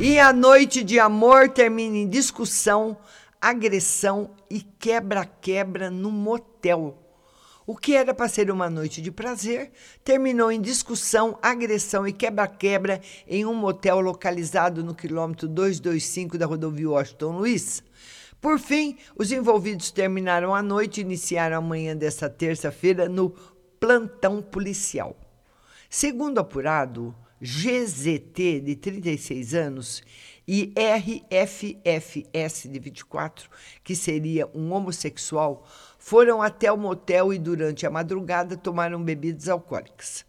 E 0.00 0.16
a 0.20 0.32
noite 0.32 0.84
de 0.84 1.00
amor 1.00 1.48
termina 1.48 1.96
em 1.96 2.08
discussão 2.08 2.96
agressão 3.40 4.30
e 4.50 4.60
quebra-quebra 4.60 5.90
no 5.90 6.10
motel. 6.10 7.04
O 7.66 7.76
que 7.76 7.94
era 7.94 8.14
para 8.14 8.28
ser 8.28 8.50
uma 8.50 8.70
noite 8.70 9.02
de 9.02 9.10
prazer 9.10 9.70
terminou 10.02 10.50
em 10.50 10.60
discussão, 10.60 11.38
agressão 11.42 12.06
e 12.06 12.12
quebra-quebra 12.14 13.00
em 13.26 13.44
um 13.44 13.52
motel 13.52 14.00
localizado 14.00 14.82
no 14.82 14.94
quilômetro 14.94 15.46
225 15.46 16.38
da 16.38 16.46
rodovia 16.46 16.88
Washington 16.88 17.38
Luiz. 17.38 17.82
Por 18.40 18.58
fim, 18.58 18.96
os 19.16 19.30
envolvidos 19.32 19.90
terminaram 19.90 20.54
a 20.54 20.62
noite 20.62 20.98
e 20.98 21.00
iniciaram 21.02 21.58
a 21.58 21.60
manhã 21.60 21.94
desta 21.94 22.30
terça-feira 22.30 23.08
no 23.08 23.34
plantão 23.78 24.40
policial. 24.40 25.14
Segundo 25.90 26.38
apurado, 26.38 27.14
GZT, 27.40 28.60
de 28.60 28.76
36 28.76 29.54
anos, 29.54 30.02
e 30.50 30.72
RFFS 30.74 32.70
de 32.70 32.78
24, 32.78 33.50
que 33.84 33.94
seria 33.94 34.48
um 34.54 34.72
homossexual, 34.72 35.68
foram 35.98 36.40
até 36.40 36.72
o 36.72 36.76
motel 36.78 37.34
e 37.34 37.38
durante 37.38 37.86
a 37.86 37.90
madrugada 37.90 38.56
tomaram 38.56 39.04
bebidas 39.04 39.46
alcoólicas. 39.46 40.24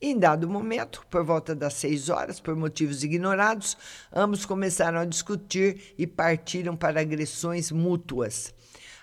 Em 0.00 0.18
dado 0.18 0.48
momento, 0.48 1.06
por 1.10 1.22
volta 1.22 1.54
das 1.54 1.74
seis 1.74 2.08
horas, 2.08 2.40
por 2.40 2.56
motivos 2.56 3.04
ignorados, 3.04 3.76
ambos 4.10 4.46
começaram 4.46 4.98
a 4.98 5.04
discutir 5.04 5.94
e 5.98 6.06
partiram 6.06 6.74
para 6.74 7.02
agressões 7.02 7.70
mútuas. 7.70 8.54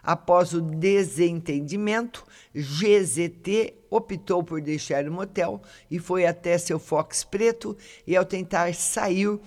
Após 0.02 0.54
o 0.54 0.62
desentendimento, 0.62 2.26
GZT 2.56 3.76
optou 3.90 4.44
por 4.44 4.62
deixar 4.62 5.08
o 5.08 5.12
motel 5.12 5.62
e 5.92 6.00
foi 6.00 6.26
até 6.26 6.58
seu 6.58 6.80
Fox 6.80 7.24
preto 7.24 7.78
e, 8.08 8.16
ao 8.16 8.26
tentar 8.26 8.74
sair, 8.74 9.40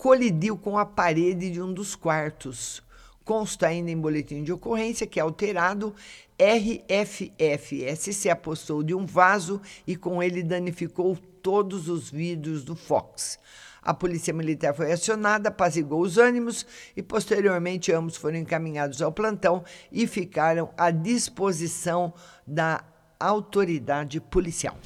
colidiu 0.00 0.56
com 0.56 0.78
a 0.78 0.86
parede 0.86 1.50
de 1.50 1.60
um 1.60 1.70
dos 1.74 1.94
quartos. 1.94 2.82
Consta 3.22 3.66
ainda 3.66 3.90
em 3.90 4.00
boletim 4.00 4.42
de 4.42 4.50
ocorrência 4.50 5.06
que, 5.06 5.20
alterado, 5.20 5.94
RFFS 6.38 8.16
se 8.16 8.30
apossou 8.30 8.82
de 8.82 8.94
um 8.94 9.04
vaso 9.04 9.60
e 9.86 9.94
com 9.94 10.22
ele 10.22 10.42
danificou 10.42 11.18
todos 11.42 11.86
os 11.90 12.10
vidros 12.10 12.64
do 12.64 12.74
Fox. 12.74 13.38
A 13.82 13.92
polícia 13.92 14.32
militar 14.32 14.74
foi 14.74 14.90
acionada, 14.90 15.50
apazigou 15.50 16.00
os 16.00 16.16
ânimos 16.16 16.64
e, 16.96 17.02
posteriormente, 17.02 17.92
ambos 17.92 18.16
foram 18.16 18.38
encaminhados 18.38 19.02
ao 19.02 19.12
plantão 19.12 19.62
e 19.92 20.06
ficaram 20.06 20.70
à 20.78 20.90
disposição 20.90 22.14
da 22.46 22.82
autoridade 23.18 24.18
policial. 24.18 24.78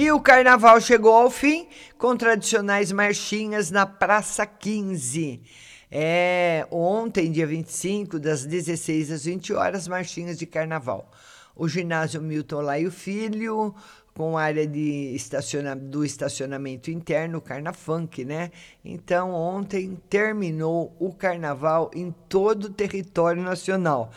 E 0.00 0.10
o 0.10 0.18
carnaval 0.18 0.80
chegou 0.80 1.12
ao 1.12 1.30
fim 1.30 1.68
com 1.98 2.16
tradicionais 2.16 2.90
marchinhas 2.90 3.70
na 3.70 3.84
Praça 3.84 4.46
15. 4.46 5.42
É, 5.90 6.66
ontem, 6.70 7.30
dia 7.30 7.46
25, 7.46 8.18
das 8.18 8.46
16 8.46 9.10
às 9.12 9.26
20 9.26 9.52
horas, 9.52 9.86
marchinhas 9.86 10.38
de 10.38 10.46
carnaval. 10.46 11.10
O 11.54 11.68
ginásio 11.68 12.22
Milton 12.22 12.62
Laio 12.62 12.90
Filho, 12.90 13.74
com 14.14 14.38
área 14.38 14.66
de 14.66 15.14
estaciona, 15.14 15.76
do 15.76 16.02
estacionamento 16.02 16.90
interno, 16.90 17.38
Carna 17.38 17.74
Funk, 17.74 18.24
né? 18.24 18.52
Então, 18.82 19.34
ontem 19.34 20.00
terminou 20.08 20.96
o 20.98 21.12
carnaval 21.12 21.90
em 21.94 22.10
todo 22.26 22.64
o 22.64 22.70
território 22.72 23.42
nacional. 23.42 24.10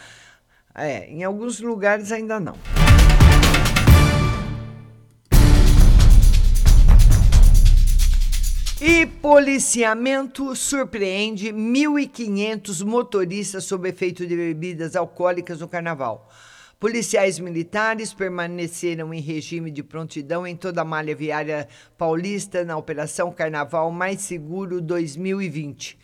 É, 0.73 1.09
em 1.09 1.25
alguns 1.25 1.59
lugares 1.59 2.09
ainda 2.09 2.39
não. 2.39 2.55
Policiamento 9.23 10.53
surpreende 10.53 11.53
1.500 11.53 12.83
motoristas 12.83 13.63
sob 13.63 13.87
efeito 13.87 14.27
de 14.27 14.35
bebidas 14.35 14.97
alcoólicas 14.97 15.61
no 15.61 15.67
carnaval. 15.69 16.29
Policiais 16.77 17.39
militares 17.39 18.13
permaneceram 18.13 19.13
em 19.13 19.21
regime 19.21 19.71
de 19.71 19.81
prontidão 19.81 20.45
em 20.45 20.57
toda 20.57 20.81
a 20.81 20.83
malha 20.83 21.15
viária 21.15 21.69
paulista 21.97 22.65
na 22.65 22.75
Operação 22.75 23.31
Carnaval 23.31 23.89
Mais 23.91 24.19
Seguro 24.19 24.81
2020. 24.81 25.97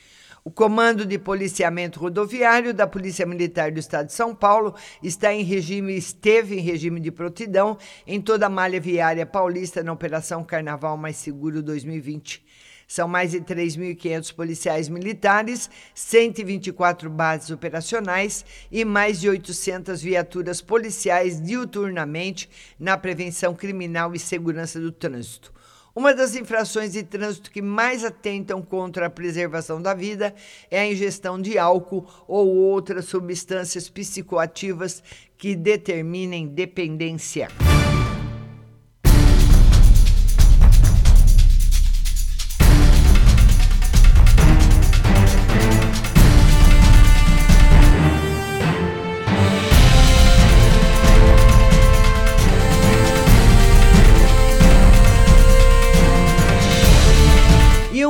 O 0.46 0.50
Comando 0.50 1.06
de 1.06 1.20
Policiamento 1.20 2.00
Rodoviário 2.00 2.74
da 2.74 2.88
Polícia 2.88 3.26
Militar 3.26 3.70
do 3.70 3.80
Estado 3.82 4.06
de 4.06 4.14
São 4.14 4.34
Paulo 4.34 4.74
está 5.04 5.34
em 5.34 5.44
regime, 5.44 5.94
esteve 5.94 6.58
em 6.58 6.62
regime 6.62 7.02
de 7.02 7.12
prontidão 7.12 7.78
em 8.08 8.22
toda 8.22 8.46
a 8.46 8.50
malha 8.50 8.80
viária 8.80 9.26
paulista 9.26 9.84
na 9.84 9.92
Operação 9.92 10.42
Carnaval 10.42 10.96
Mais 10.96 11.18
Seguro 11.18 11.62
2020. 11.62 12.48
São 12.90 13.08
mais 13.08 13.30
de 13.30 13.40
3.500 13.40 14.34
policiais 14.34 14.90
militares, 14.90 15.70
124 15.94 17.08
bases 17.08 17.52
operacionais 17.52 18.44
e 18.72 18.84
mais 18.84 19.22
de 19.22 19.30
800 19.30 20.02
viaturas 20.02 20.60
policiais 20.60 21.40
diuturnamente 21.40 22.50
na 22.80 22.98
prevenção 22.98 23.54
criminal 23.54 24.16
e 24.16 24.20
segurança 24.20 24.80
do 24.80 24.92
trânsito. 24.92 25.54
Uma 25.96 26.16
das 26.16 26.36
infrações 26.36 26.94
de 26.94 27.04
trânsito 27.04 27.52
que 27.52 27.62
mais 27.62 28.04
atentam 28.04 28.60
contra 28.60 29.06
a 29.06 29.10
preservação 29.10 29.80
da 29.80 29.94
vida 29.94 30.34
é 30.72 30.80
a 30.80 30.92
ingestão 30.92 31.40
de 31.40 31.60
álcool 31.60 32.08
ou 32.28 32.48
outras 32.48 33.06
substâncias 33.06 33.88
psicoativas 33.88 35.04
que 35.38 35.56
determinem 35.56 36.48
dependência. 36.48 37.50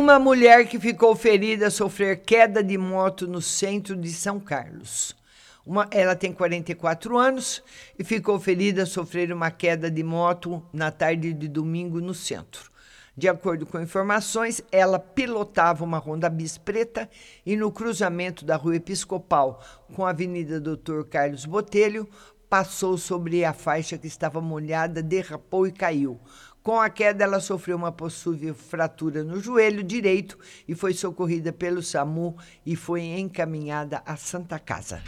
Uma 0.10 0.18
mulher 0.18 0.68
que 0.68 0.80
ficou 0.80 1.16
ferida 1.16 1.68
a 1.68 1.72
sofrer 1.72 2.22
queda 2.22 2.64
de 2.64 2.76
moto 2.80 3.28
no 3.28 3.40
centro 3.40 3.96
de 3.96 4.12
São 4.12 4.40
Carlos. 4.40 5.16
Uma, 5.64 5.88
ela 5.92 6.16
tem 6.16 6.34
44 6.34 7.16
anos 7.16 7.62
e 7.98 8.04
ficou 8.04 8.40
ferida 8.40 8.82
a 8.82 8.88
sofrer 8.88 9.32
uma 9.32 9.52
queda 9.52 9.90
de 9.92 10.02
moto 10.02 10.66
na 10.74 10.90
tarde 10.90 11.32
de 11.32 11.48
domingo 11.48 12.02
no 12.02 12.16
centro. 12.16 12.72
De 13.16 13.30
acordo 13.30 13.68
com 13.68 13.80
informações, 13.80 14.64
ela 14.72 14.98
pilotava 14.98 15.84
uma 15.84 16.00
Honda 16.00 16.28
Bis 16.28 16.58
preta 16.58 17.08
e 17.46 17.56
no 17.56 17.72
cruzamento 17.72 18.44
da 18.44 18.56
Rua 18.56 18.78
Episcopal 18.78 19.64
com 19.94 20.08
a 20.08 20.10
Avenida 20.10 20.60
Doutor 20.60 21.06
Carlos 21.06 21.46
Botelho, 21.46 22.10
passou 22.50 22.98
sobre 22.98 23.46
a 23.46 23.54
faixa 23.54 23.96
que 23.96 24.08
estava 24.08 24.42
molhada, 24.42 25.04
derrapou 25.04 25.68
e 25.68 25.72
caiu. 25.72 26.20
Com 26.62 26.80
a 26.80 26.90
queda, 26.90 27.24
ela 27.24 27.40
sofreu 27.40 27.78
uma 27.78 27.92
possível 27.92 28.54
fratura 28.54 29.24
no 29.24 29.40
joelho 29.40 29.82
direito 29.82 30.38
e 30.68 30.76
foi 30.76 30.94
socorrida 30.94 31.54
pelo 31.54 31.82
SAMU 31.82 32.36
e 32.66 32.76
foi 32.76 33.02
encaminhada 33.02 34.04
à 34.06 34.18
Santa 34.18 34.60
Casa. 34.60 35.02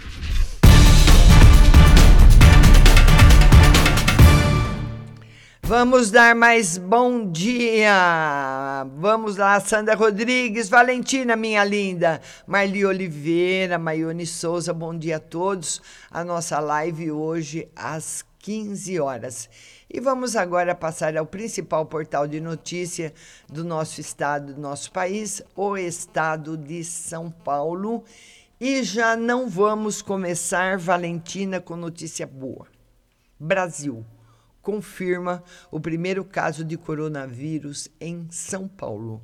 Vamos 5.63 6.09
dar 6.09 6.35
mais 6.35 6.77
bom 6.77 7.29
dia. 7.29 8.85
Vamos 8.97 9.37
lá, 9.37 9.59
Sandra 9.59 9.95
Rodrigues, 9.95 10.67
Valentina, 10.67 11.35
minha 11.35 11.63
linda, 11.63 12.19
Marli 12.47 12.85
Oliveira, 12.85 13.77
Maione 13.77 14.25
Souza, 14.25 14.73
bom 14.73 14.97
dia 14.97 15.17
a 15.17 15.19
todos. 15.19 15.81
A 16.09 16.23
nossa 16.23 16.59
live 16.59 17.11
hoje 17.11 17.69
às 17.75 18.25
15 18.39 18.99
horas. 18.99 19.49
E 19.93 19.99
vamos 19.99 20.37
agora 20.37 20.73
passar 20.73 21.17
ao 21.17 21.25
principal 21.25 21.85
portal 21.85 22.25
de 22.25 22.39
notícia 22.39 23.13
do 23.49 23.61
nosso 23.61 23.99
estado, 23.99 24.53
do 24.53 24.61
nosso 24.61 24.89
país, 24.89 25.41
o 25.53 25.75
estado 25.75 26.55
de 26.55 26.81
São 26.81 27.29
Paulo. 27.29 28.05
E 28.57 28.83
já 28.83 29.17
não 29.17 29.49
vamos 29.49 30.01
começar, 30.01 30.77
Valentina, 30.77 31.59
com 31.59 31.75
notícia 31.75 32.25
boa. 32.25 32.67
Brasil 33.37 34.05
confirma 34.61 35.43
o 35.69 35.77
primeiro 35.77 36.23
caso 36.23 36.63
de 36.63 36.77
coronavírus 36.77 37.89
em 37.99 38.25
São 38.31 38.69
Paulo. 38.69 39.21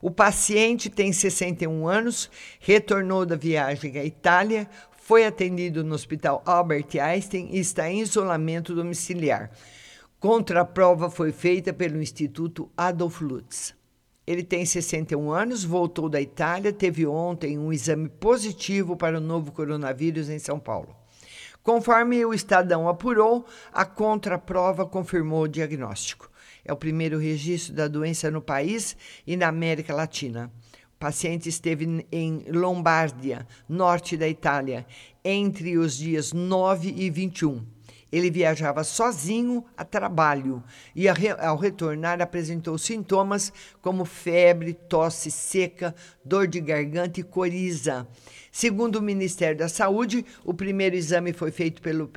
O 0.00 0.12
paciente 0.12 0.88
tem 0.88 1.12
61 1.12 1.88
anos, 1.88 2.30
retornou 2.60 3.26
da 3.26 3.34
viagem 3.34 3.98
à 3.98 4.04
Itália, 4.04 4.70
foi 4.92 5.26
atendido 5.26 5.82
no 5.82 5.96
Hospital 5.96 6.40
Albert 6.46 6.86
Einstein 7.02 7.48
e 7.50 7.58
está 7.58 7.90
em 7.90 8.00
isolamento 8.00 8.76
domiciliar. 8.76 9.50
Contraprova 10.20 11.08
foi 11.08 11.30
feita 11.30 11.72
pelo 11.72 12.02
Instituto 12.02 12.68
Adolf 12.76 13.20
Lutz. 13.20 13.72
Ele 14.26 14.42
tem 14.42 14.66
61 14.66 15.30
anos, 15.30 15.62
voltou 15.62 16.08
da 16.08 16.20
Itália, 16.20 16.72
teve 16.72 17.06
ontem 17.06 17.56
um 17.56 17.72
exame 17.72 18.08
positivo 18.08 18.96
para 18.96 19.18
o 19.18 19.20
novo 19.20 19.52
coronavírus 19.52 20.28
em 20.28 20.40
São 20.40 20.58
Paulo. 20.58 20.92
Conforme 21.62 22.24
o 22.24 22.34
Estadão 22.34 22.88
apurou, 22.88 23.46
a 23.72 23.84
contraprova 23.84 24.84
confirmou 24.84 25.44
o 25.44 25.48
diagnóstico. 25.48 26.28
É 26.64 26.72
o 26.72 26.76
primeiro 26.76 27.16
registro 27.16 27.72
da 27.72 27.86
doença 27.86 28.28
no 28.28 28.42
país 28.42 28.96
e 29.24 29.36
na 29.36 29.46
América 29.46 29.94
Latina. 29.94 30.50
O 30.96 30.98
paciente 30.98 31.48
esteve 31.48 32.04
em 32.10 32.44
Lombardia, 32.48 33.46
norte 33.68 34.16
da 34.16 34.28
Itália, 34.28 34.84
entre 35.24 35.78
os 35.78 35.96
dias 35.96 36.32
9 36.32 36.92
e 36.96 37.08
21 37.08 37.77
ele 38.10 38.30
viajava 38.30 38.82
sozinho 38.84 39.64
a 39.76 39.84
trabalho 39.84 40.62
e, 40.94 41.06
ao 41.08 41.56
retornar, 41.56 42.20
apresentou 42.20 42.78
sintomas 42.78 43.52
como 43.80 44.04
febre, 44.04 44.74
tosse 44.74 45.30
seca, 45.30 45.94
dor 46.24 46.46
de 46.46 46.60
garganta 46.60 47.20
e 47.20 47.22
coriza. 47.22 48.06
Segundo 48.50 48.96
o 48.96 49.02
Ministério 49.02 49.58
da 49.58 49.68
Saúde, 49.68 50.24
o 50.44 50.54
primeiro 50.54 50.96
exame 50.96 51.32
foi 51.32 51.50
feito 51.50 51.82
pelo 51.82 52.10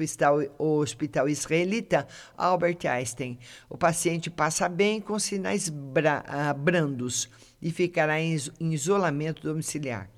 hospital, 0.58 1.30
israelita 1.30 2.08
Albert 2.38 2.80
Einstein. 2.86 3.38
O 3.70 3.78
paciente 3.78 4.30
passa 4.30 4.68
bem 4.70 5.02
com 5.02 5.20
sinais 5.20 5.72
ah, 6.28 6.54
brandos 6.54 7.30
e 7.62 7.70
ficará 7.72 8.20
em 8.20 8.38
isolamento 8.60 9.44
domiciliar. 9.44 10.10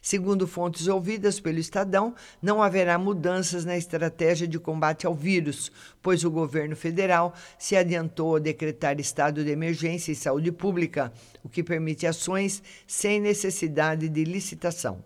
Segundo 0.00 0.46
fontes 0.46 0.86
ouvidas 0.86 1.40
pelo 1.40 1.58
Estadão, 1.58 2.14
não 2.40 2.62
haverá 2.62 2.98
mudanças 2.98 3.64
na 3.64 3.76
estratégia 3.76 4.46
de 4.46 4.58
combate 4.58 5.06
ao 5.06 5.14
vírus, 5.14 5.72
pois 6.02 6.24
o 6.24 6.30
governo 6.30 6.76
federal 6.76 7.34
se 7.58 7.76
adiantou 7.76 8.36
a 8.36 8.40
decretar 8.40 9.00
estado 9.00 9.44
de 9.44 9.50
emergência 9.50 10.12
em 10.12 10.14
saúde 10.14 10.52
pública, 10.52 11.12
o 11.42 11.48
que 11.48 11.62
permite 11.62 12.06
ações 12.06 12.62
sem 12.86 13.20
necessidade 13.20 14.08
de 14.08 14.24
licitação. 14.24 15.04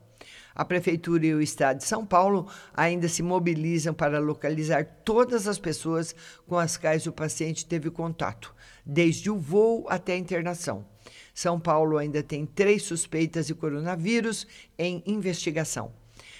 A 0.55 0.65
Prefeitura 0.65 1.25
e 1.25 1.35
o 1.35 1.41
Estado 1.41 1.79
de 1.79 1.85
São 1.85 2.05
Paulo 2.05 2.47
ainda 2.75 3.09
se 3.09 3.23
mobilizam 3.23 3.95
para 3.95 4.19
localizar 4.19 4.85
todas 5.03 5.49
as 5.49 5.59
pessoas 5.59 6.15
com 6.47 6.59
as 6.59 6.77
quais 6.77 7.07
o 7.07 7.13
paciente 7.13 7.65
teve 7.65 7.91
contato, 7.91 8.55
desde 8.85 9.31
o 9.31 9.39
voo 9.39 9.87
até 9.89 10.13
a 10.13 10.19
internação. 10.19 10.92
São 11.35 11.59
Paulo 11.59 11.99
ainda 11.99 12.23
tem 12.23 12.45
três 12.45 12.83
suspeitas 12.83 13.47
de 13.47 13.55
coronavírus 13.55 14.47
em 14.79 15.03
investigação. 15.07 15.93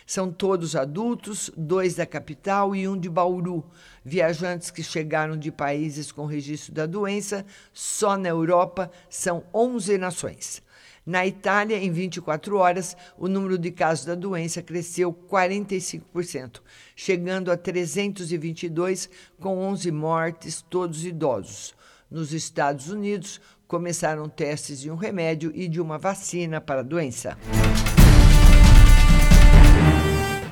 São 0.07 0.31
todos 0.31 0.75
adultos, 0.77 1.51
dois 1.57 1.95
da 1.95 2.05
capital 2.05 2.75
e 2.75 2.87
um 2.87 2.99
de 2.99 3.09
Bauru. 3.09 3.65
Viajantes 4.05 4.71
que 4.71 4.83
chegaram 4.83 5.37
de 5.37 5.51
países 5.51 6.11
com 6.11 6.27
registro 6.27 6.75
da 6.75 6.87
doença, 6.87 7.47
só 7.73 8.17
na 8.17 8.29
Europa 8.29 8.91
são 9.09 9.45
11 9.55 9.99
nações. 9.99 10.63
Na 11.05 11.27
Itália, 11.27 11.79
em 11.79 11.91
24 11.91 12.57
horas, 12.57 12.97
o 13.19 13.27
número 13.27 13.59
de 13.59 13.73
casos 13.73 14.05
da 14.05 14.15
doença 14.15 14.63
cresceu 14.63 15.13
45%, 15.13 16.61
chegando 16.95 17.51
a 17.51 17.57
322, 17.57 19.11
com 19.41 19.59
11 19.59 19.91
mortes, 19.91 20.63
todos 20.63 21.05
idosos. 21.05 21.75
Nos 22.09 22.33
Estados 22.33 22.89
Unidos, 22.89 23.41
começaram 23.73 24.29
testes 24.29 24.81
de 24.81 24.91
um 24.91 24.97
remédio 24.97 25.51
e 25.55 25.67
de 25.67 25.81
uma 25.81 25.97
vacina 25.97 26.61
para 26.61 26.81
a 26.81 26.83
doença. 26.83 27.39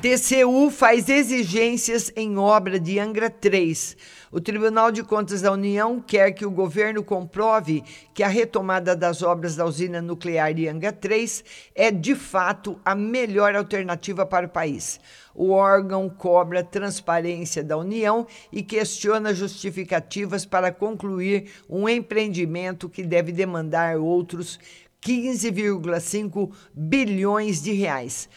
TCU 0.01 0.71
faz 0.71 1.07
exigências 1.09 2.11
em 2.15 2.35
obra 2.35 2.79
de 2.79 2.97
Angra 2.97 3.29
3. 3.29 3.95
O 4.31 4.41
Tribunal 4.41 4.91
de 4.91 5.03
Contas 5.03 5.43
da 5.43 5.51
União 5.51 6.01
quer 6.01 6.31
que 6.31 6.43
o 6.43 6.49
governo 6.49 7.03
comprove 7.03 7.83
que 8.11 8.23
a 8.23 8.27
retomada 8.27 8.95
das 8.95 9.21
obras 9.21 9.55
da 9.55 9.63
usina 9.63 10.01
nuclear 10.01 10.55
de 10.55 10.67
Angra 10.67 10.91
3 10.91 11.43
é 11.75 11.91
de 11.91 12.15
fato 12.15 12.81
a 12.83 12.95
melhor 12.95 13.55
alternativa 13.55 14.25
para 14.25 14.47
o 14.47 14.49
país. 14.49 14.99
O 15.35 15.51
órgão 15.51 16.09
cobra 16.09 16.63
transparência 16.63 17.63
da 17.63 17.77
União 17.77 18.25
e 18.51 18.63
questiona 18.63 19.35
justificativas 19.35 20.47
para 20.47 20.71
concluir 20.71 21.51
um 21.69 21.87
empreendimento 21.87 22.89
que 22.89 23.03
deve 23.03 23.31
demandar 23.31 23.97
outros 23.97 24.59
15,5 24.99 26.51
bilhões 26.73 27.61
de 27.61 27.73
reais 27.73 28.27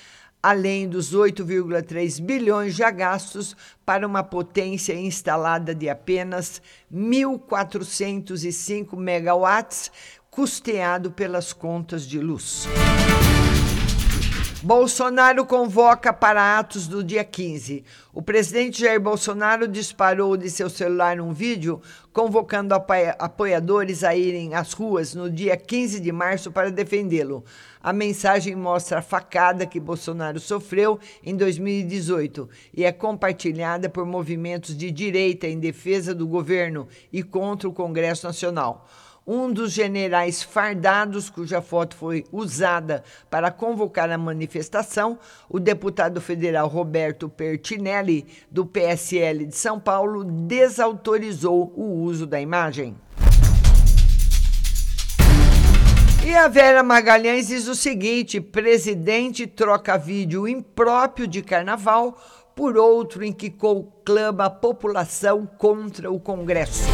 além 0.44 0.87
dos 0.87 1.14
8,3 1.14 2.20
bilhões 2.20 2.74
já 2.74 2.90
gastos 2.90 3.57
para 3.83 4.07
uma 4.07 4.22
potência 4.22 4.92
instalada 4.92 5.74
de 5.74 5.88
apenas 5.88 6.61
1.405 6.92 8.94
megawatts, 8.94 9.90
custeado 10.30 11.11
pelas 11.11 11.54
contas 11.54 12.07
de 12.07 12.20
luz. 12.20 12.68
Bolsonaro 14.64 15.44
convoca 15.44 16.11
para 16.11 16.59
atos 16.59 16.88
do 16.88 17.05
dia 17.05 17.22
15. 17.22 17.85
O 18.14 18.22
presidente 18.22 18.81
Jair 18.81 18.98
Bolsonaro 18.98 19.68
disparou 19.68 20.38
de 20.38 20.48
seu 20.48 20.70
celular 20.70 21.20
um 21.20 21.35
vídeo 21.35 21.83
convocando 22.14 22.74
apoiadores 23.18 24.03
a 24.03 24.16
irem 24.16 24.55
às 24.55 24.72
ruas 24.72 25.14
no 25.14 25.29
dia 25.29 25.55
15 25.55 26.00
de 26.00 26.11
março 26.11 26.50
para 26.50 26.70
defendê-lo. 26.70 27.44
A 27.83 27.92
mensagem 27.92 28.57
mostra 28.57 29.00
a 29.00 29.03
facada 29.03 29.66
que 29.66 29.79
Bolsonaro 29.79 30.40
sofreu 30.40 30.98
em 31.22 31.37
2018 31.37 32.48
e 32.72 32.87
é 32.87 32.92
compartilhada 32.92 33.90
por 33.90 34.07
movimentos 34.07 34.74
de 34.74 34.90
direita 34.90 35.46
em 35.46 35.59
defesa 35.59 36.14
do 36.14 36.27
governo 36.27 36.88
e 37.12 37.22
contra 37.22 37.68
o 37.68 37.72
Congresso 37.72 38.27
Nacional 38.27 38.88
um 39.26 39.50
dos 39.52 39.72
generais 39.72 40.42
fardados 40.42 41.30
cuja 41.30 41.62
foto 41.62 41.96
foi 41.96 42.24
usada 42.30 43.02
para 43.30 43.50
convocar 43.50 44.10
a 44.10 44.18
manifestação, 44.18 45.18
o 45.48 45.58
deputado 45.58 46.20
federal 46.20 46.68
Roberto 46.68 47.28
Pertinelli, 47.28 48.26
do 48.50 48.66
PSL 48.66 49.46
de 49.46 49.56
São 49.56 49.80
Paulo, 49.80 50.24
desautorizou 50.24 51.72
o 51.74 52.02
uso 52.02 52.26
da 52.26 52.40
imagem. 52.40 52.94
E 56.26 56.34
a 56.34 56.48
Vera 56.48 56.82
Magalhães 56.82 57.48
diz 57.48 57.68
o 57.68 57.74
seguinte: 57.74 58.40
presidente 58.40 59.46
troca 59.46 59.98
vídeo 59.98 60.48
impróprio 60.48 61.26
de 61.26 61.42
carnaval 61.42 62.18
por 62.54 62.76
outro 62.76 63.22
em 63.22 63.32
que 63.32 63.50
conclama 63.50 64.46
a 64.46 64.50
população 64.50 65.46
contra 65.58 66.10
o 66.10 66.18
Congresso. 66.18 66.84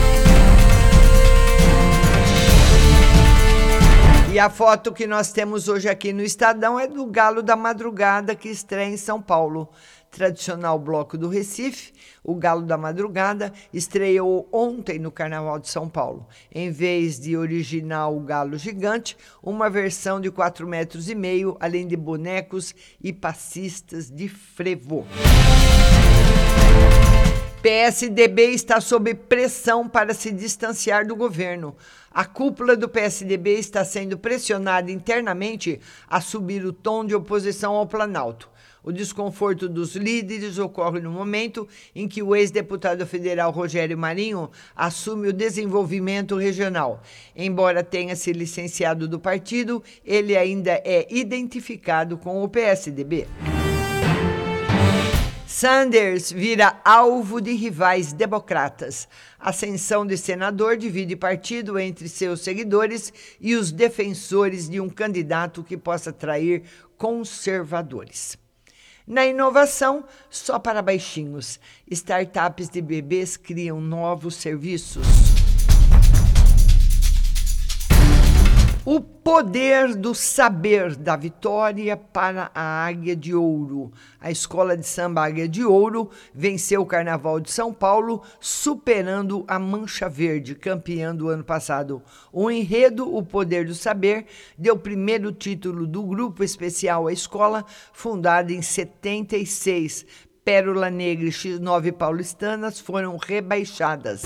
E 4.33 4.39
a 4.39 4.49
foto 4.49 4.93
que 4.93 5.09
nós 5.09 5.33
temos 5.33 5.67
hoje 5.67 5.89
aqui 5.89 6.13
no 6.13 6.23
Estadão 6.23 6.79
é 6.79 6.87
do 6.87 7.05
Galo 7.05 7.43
da 7.43 7.57
Madrugada, 7.57 8.33
que 8.37 8.49
estreia 8.49 8.89
em 8.89 8.97
São 8.97 9.21
Paulo. 9.21 9.69
Tradicional 10.09 10.79
bloco 10.79 11.19
do 11.19 11.29
Recife, 11.29 11.93
o 12.23 12.37
Galo 12.37 12.63
da 12.63 12.77
Madrugada 12.77 13.53
estreou 13.73 14.49
ontem 14.53 15.01
no 15.01 15.11
Carnaval 15.11 15.59
de 15.59 15.69
São 15.69 15.89
Paulo. 15.89 16.29
Em 16.53 16.71
vez 16.71 17.19
de 17.19 17.37
original 17.37 18.21
Galo 18.21 18.57
Gigante, 18.57 19.17
uma 19.43 19.69
versão 19.69 20.21
de 20.21 20.31
4 20.31 20.67
metros 20.67 21.09
e 21.09 21.15
meio, 21.17 21.57
além 21.59 21.89
de 21.89 21.97
bonecos 21.97 22.73
e 23.03 23.13
passistas 23.13 24.09
de 24.09 24.29
frevo. 24.29 25.07
PSDB 27.63 28.53
está 28.53 28.81
sob 28.81 29.13
pressão 29.15 29.87
para 29.87 30.15
se 30.15 30.33
distanciar 30.33 31.07
do 31.07 31.15
governo. 31.15 31.77
A 32.11 32.25
cúpula 32.25 32.75
do 32.75 32.89
PSDB 32.89 33.59
está 33.59 33.85
sendo 33.85 34.17
pressionada 34.17 34.91
internamente 34.91 35.79
a 36.09 36.23
subir 36.23 36.65
o 36.65 36.73
tom 36.73 37.05
de 37.05 37.15
oposição 37.15 37.75
ao 37.75 37.87
Planalto. 37.87 38.49
O 38.83 38.91
desconforto 38.91 39.69
dos 39.69 39.95
líderes 39.95 40.57
ocorre 40.57 41.01
no 41.01 41.11
momento 41.11 41.69
em 41.95 42.09
que 42.09 42.23
o 42.23 42.35
ex-deputado 42.35 43.07
federal 43.07 43.51
Rogério 43.51 43.99
Marinho 43.99 44.51
assume 44.75 45.29
o 45.29 45.33
desenvolvimento 45.33 46.37
regional. 46.37 47.03
Embora 47.37 47.85
tenha 47.85 48.17
se 48.17 48.33
licenciado 48.33 49.07
do 49.07 49.21
partido, 49.21 49.85
ele 50.03 50.35
ainda 50.35 50.81
é 50.83 51.07
identificado 51.11 52.17
com 52.17 52.43
o 52.43 52.49
PSDB. 52.49 53.27
Sanders 55.61 56.33
vira 56.33 56.81
alvo 56.83 57.39
de 57.39 57.53
rivais 57.53 58.15
democratas. 58.15 59.07
Ascensão 59.39 60.07
de 60.07 60.17
senador 60.17 60.75
divide 60.79 61.15
partido 61.15 61.79
entre 61.79 62.09
seus 62.09 62.41
seguidores 62.41 63.13
e 63.39 63.55
os 63.55 63.71
defensores 63.71 64.71
de 64.71 64.81
um 64.81 64.89
candidato 64.89 65.63
que 65.63 65.77
possa 65.77 66.09
atrair 66.09 66.63
conservadores. 66.97 68.39
Na 69.07 69.27
inovação, 69.27 70.03
só 70.31 70.59
para 70.59 70.81
baixinhos, 70.81 71.61
startups 71.91 72.71
de 72.71 72.81
bebês 72.81 73.37
criam 73.37 73.83
novos 73.83 74.37
serviços. 74.37 75.30
O 78.85 78.99
poder 78.99 79.95
do 79.95 80.15
saber 80.15 80.97
da 80.97 81.15
vitória 81.15 81.99
para 81.99 82.51
a 82.55 82.87
Águia 82.87 83.15
de 83.15 83.35
Ouro. 83.35 83.93
A 84.19 84.31
escola 84.31 84.75
de 84.75 84.87
samba 84.87 85.23
Águia 85.23 85.47
de 85.47 85.63
Ouro 85.63 86.09
venceu 86.35 86.81
o 86.81 86.87
Carnaval 86.87 87.41
de 87.41 87.51
São 87.51 87.75
Paulo, 87.75 88.23
superando 88.41 89.45
a 89.47 89.59
Mancha 89.59 90.09
Verde, 90.09 90.55
campeã 90.55 91.15
do 91.15 91.29
ano 91.29 91.45
passado. 91.45 92.03
O 92.33 92.51
enredo 92.51 93.15
O 93.15 93.23
Poder 93.23 93.67
do 93.67 93.75
Saber 93.75 94.25
deu 94.57 94.75
o 94.75 94.79
primeiro 94.79 95.31
título 95.31 95.87
do 95.87 96.03
grupo 96.03 96.43
especial 96.43 97.07
à 97.07 97.13
escola, 97.13 97.67
fundada 97.93 98.51
em 98.51 98.63
76. 98.63 100.07
Pérola 100.43 100.89
Negra 100.89 101.27
e 101.27 101.31
X9 101.31 101.93
paulistanas 101.93 102.81
foram 102.81 103.19
rebaixadas. 103.19 104.23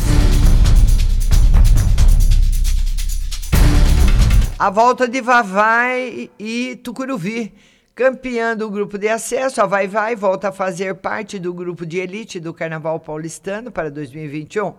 A 4.64 4.70
volta 4.70 5.06
de 5.06 5.20
Vavai 5.20 6.30
e 6.38 6.76
Tucuruvi. 6.76 7.52
Campeã 7.94 8.56
do 8.56 8.70
grupo 8.70 8.96
de 8.96 9.06
acesso, 9.10 9.60
a 9.60 9.66
Vai 9.66 9.86
Vai 9.86 10.16
volta 10.16 10.48
a 10.48 10.52
fazer 10.52 10.94
parte 10.94 11.38
do 11.38 11.52
grupo 11.52 11.84
de 11.84 11.98
elite 11.98 12.40
do 12.40 12.54
Carnaval 12.54 12.98
Paulistano 12.98 13.70
para 13.70 13.90
2021. 13.90 14.72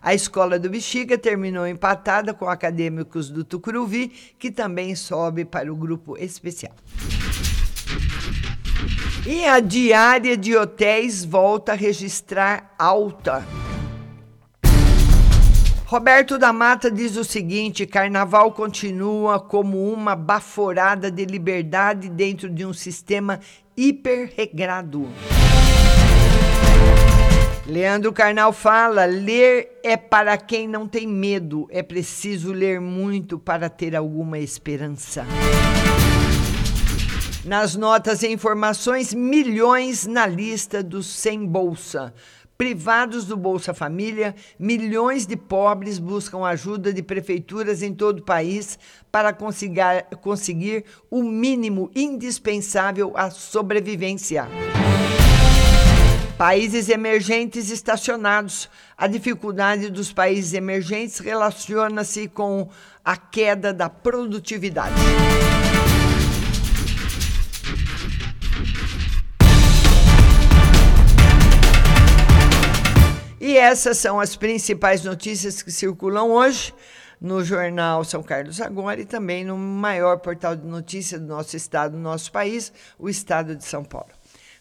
A 0.00 0.14
escola 0.14 0.60
do 0.60 0.70
Bexiga 0.70 1.18
terminou 1.18 1.66
empatada 1.66 2.32
com 2.32 2.48
acadêmicos 2.48 3.30
do 3.30 3.42
Tucuruvi, 3.42 4.10
que 4.38 4.48
também 4.48 4.94
sobe 4.94 5.44
para 5.44 5.72
o 5.72 5.74
grupo 5.74 6.16
especial. 6.16 6.76
E 9.26 9.44
a 9.44 9.58
diária 9.58 10.36
de 10.36 10.56
hotéis 10.56 11.24
volta 11.24 11.72
a 11.72 11.74
registrar 11.74 12.72
alta. 12.78 13.44
Roberto 15.92 16.38
da 16.38 16.54
Mata 16.54 16.90
diz 16.90 17.18
o 17.18 17.22
seguinte: 17.22 17.84
carnaval 17.84 18.50
continua 18.52 19.38
como 19.38 19.92
uma 19.92 20.16
baforada 20.16 21.10
de 21.10 21.26
liberdade 21.26 22.08
dentro 22.08 22.48
de 22.48 22.64
um 22.64 22.72
sistema 22.72 23.38
hiperregrado. 23.76 25.06
Leandro 27.66 28.10
Carnal 28.10 28.54
fala: 28.54 29.04
ler 29.04 29.68
é 29.84 29.98
para 29.98 30.38
quem 30.38 30.66
não 30.66 30.88
tem 30.88 31.06
medo, 31.06 31.68
é 31.70 31.82
preciso 31.82 32.52
ler 32.52 32.80
muito 32.80 33.38
para 33.38 33.68
ter 33.68 33.94
alguma 33.94 34.38
esperança. 34.38 35.26
Nas 37.44 37.76
notas 37.76 38.22
e 38.22 38.28
informações, 38.28 39.12
milhões 39.12 40.06
na 40.06 40.26
lista 40.26 40.82
dos 40.82 41.06
sem 41.06 41.44
bolsa. 41.44 42.14
Privados 42.62 43.24
do 43.24 43.36
Bolsa 43.36 43.74
Família, 43.74 44.36
milhões 44.56 45.26
de 45.26 45.36
pobres 45.36 45.98
buscam 45.98 46.44
ajuda 46.44 46.92
de 46.92 47.02
prefeituras 47.02 47.82
em 47.82 47.92
todo 47.92 48.20
o 48.20 48.24
país 48.24 48.78
para 49.10 49.32
conseguir, 49.32 50.84
o 51.10 51.24
mínimo 51.24 51.90
indispensável 51.92 53.14
à 53.16 53.30
sobrevivência. 53.30 54.46
Países 56.38 56.88
emergentes 56.88 57.68
estacionados. 57.68 58.70
A 58.96 59.08
dificuldade 59.08 59.90
dos 59.90 60.12
países 60.12 60.54
emergentes 60.54 61.18
relaciona-se 61.18 62.28
com 62.28 62.68
a 63.04 63.16
queda 63.16 63.74
da 63.74 63.90
produtividade. 63.90 64.94
Essas 73.62 73.96
são 73.98 74.18
as 74.18 74.34
principais 74.34 75.04
notícias 75.04 75.62
que 75.62 75.70
circulam 75.70 76.32
hoje 76.32 76.74
no 77.20 77.44
jornal 77.44 78.02
São 78.02 78.20
Carlos 78.20 78.60
Agora 78.60 79.00
e 79.00 79.04
também 79.04 79.44
no 79.44 79.56
maior 79.56 80.18
portal 80.18 80.56
de 80.56 80.66
notícias 80.66 81.20
do 81.20 81.28
nosso 81.28 81.56
estado, 81.56 81.92
do 81.92 81.98
nosso 81.98 82.32
país, 82.32 82.72
o 82.98 83.08
estado 83.08 83.54
de 83.54 83.64
São 83.64 83.84
Paulo. 83.84 84.10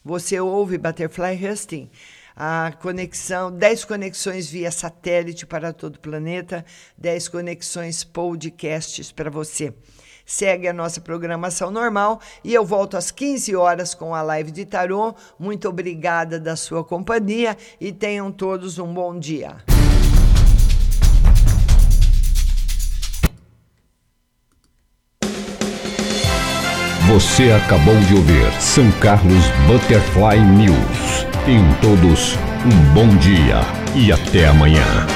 Você 0.06 0.40
ouve 0.40 0.78
Butterfly 0.78 1.44
Husting, 1.44 1.90
a 2.36 2.74
conexão, 2.80 3.52
10 3.52 3.86
conexões 3.86 4.52
via 4.52 4.72
satélite 4.72 5.48
para 5.48 5.74
todo 5.74 5.96
o 5.96 6.00
planeta, 6.00 6.64
10 6.96 7.28
conexões 7.28 8.04
podcasts 8.04 9.12
para 9.12 9.32
você 9.32 9.74
segue 10.32 10.68
a 10.68 10.74
nossa 10.74 11.02
programação 11.02 11.70
normal 11.70 12.22
e 12.44 12.54
eu 12.54 12.66
volto 12.66 12.96
às 12.96 13.12
15 13.12 13.54
horas 13.56 13.94
com 13.94 14.16
a 14.16 14.22
live 14.22 14.50
de 14.50 14.66
tarô. 14.66 15.14
Muito 15.38 15.68
obrigada 15.68 16.40
da 16.40 16.56
sua 16.56 16.84
companhia 16.84 17.58
e 17.80 17.92
tenham 17.92 18.32
todos 18.32 18.80
um 18.80 18.94
bom 18.94 19.20
dia. 19.20 19.58
Você 27.08 27.52
acabou 27.52 27.98
de 28.08 28.16
ouvir 28.16 28.62
São 28.62 28.90
Carlos 29.02 29.44
Butterfly 29.68 30.40
News. 30.40 31.26
Tenham 31.46 31.74
todos 31.82 32.38
um 32.66 32.94
bom 32.94 33.18
dia 33.18 33.60
e 33.94 34.14
até 34.14 34.48
amanhã. 34.48 35.11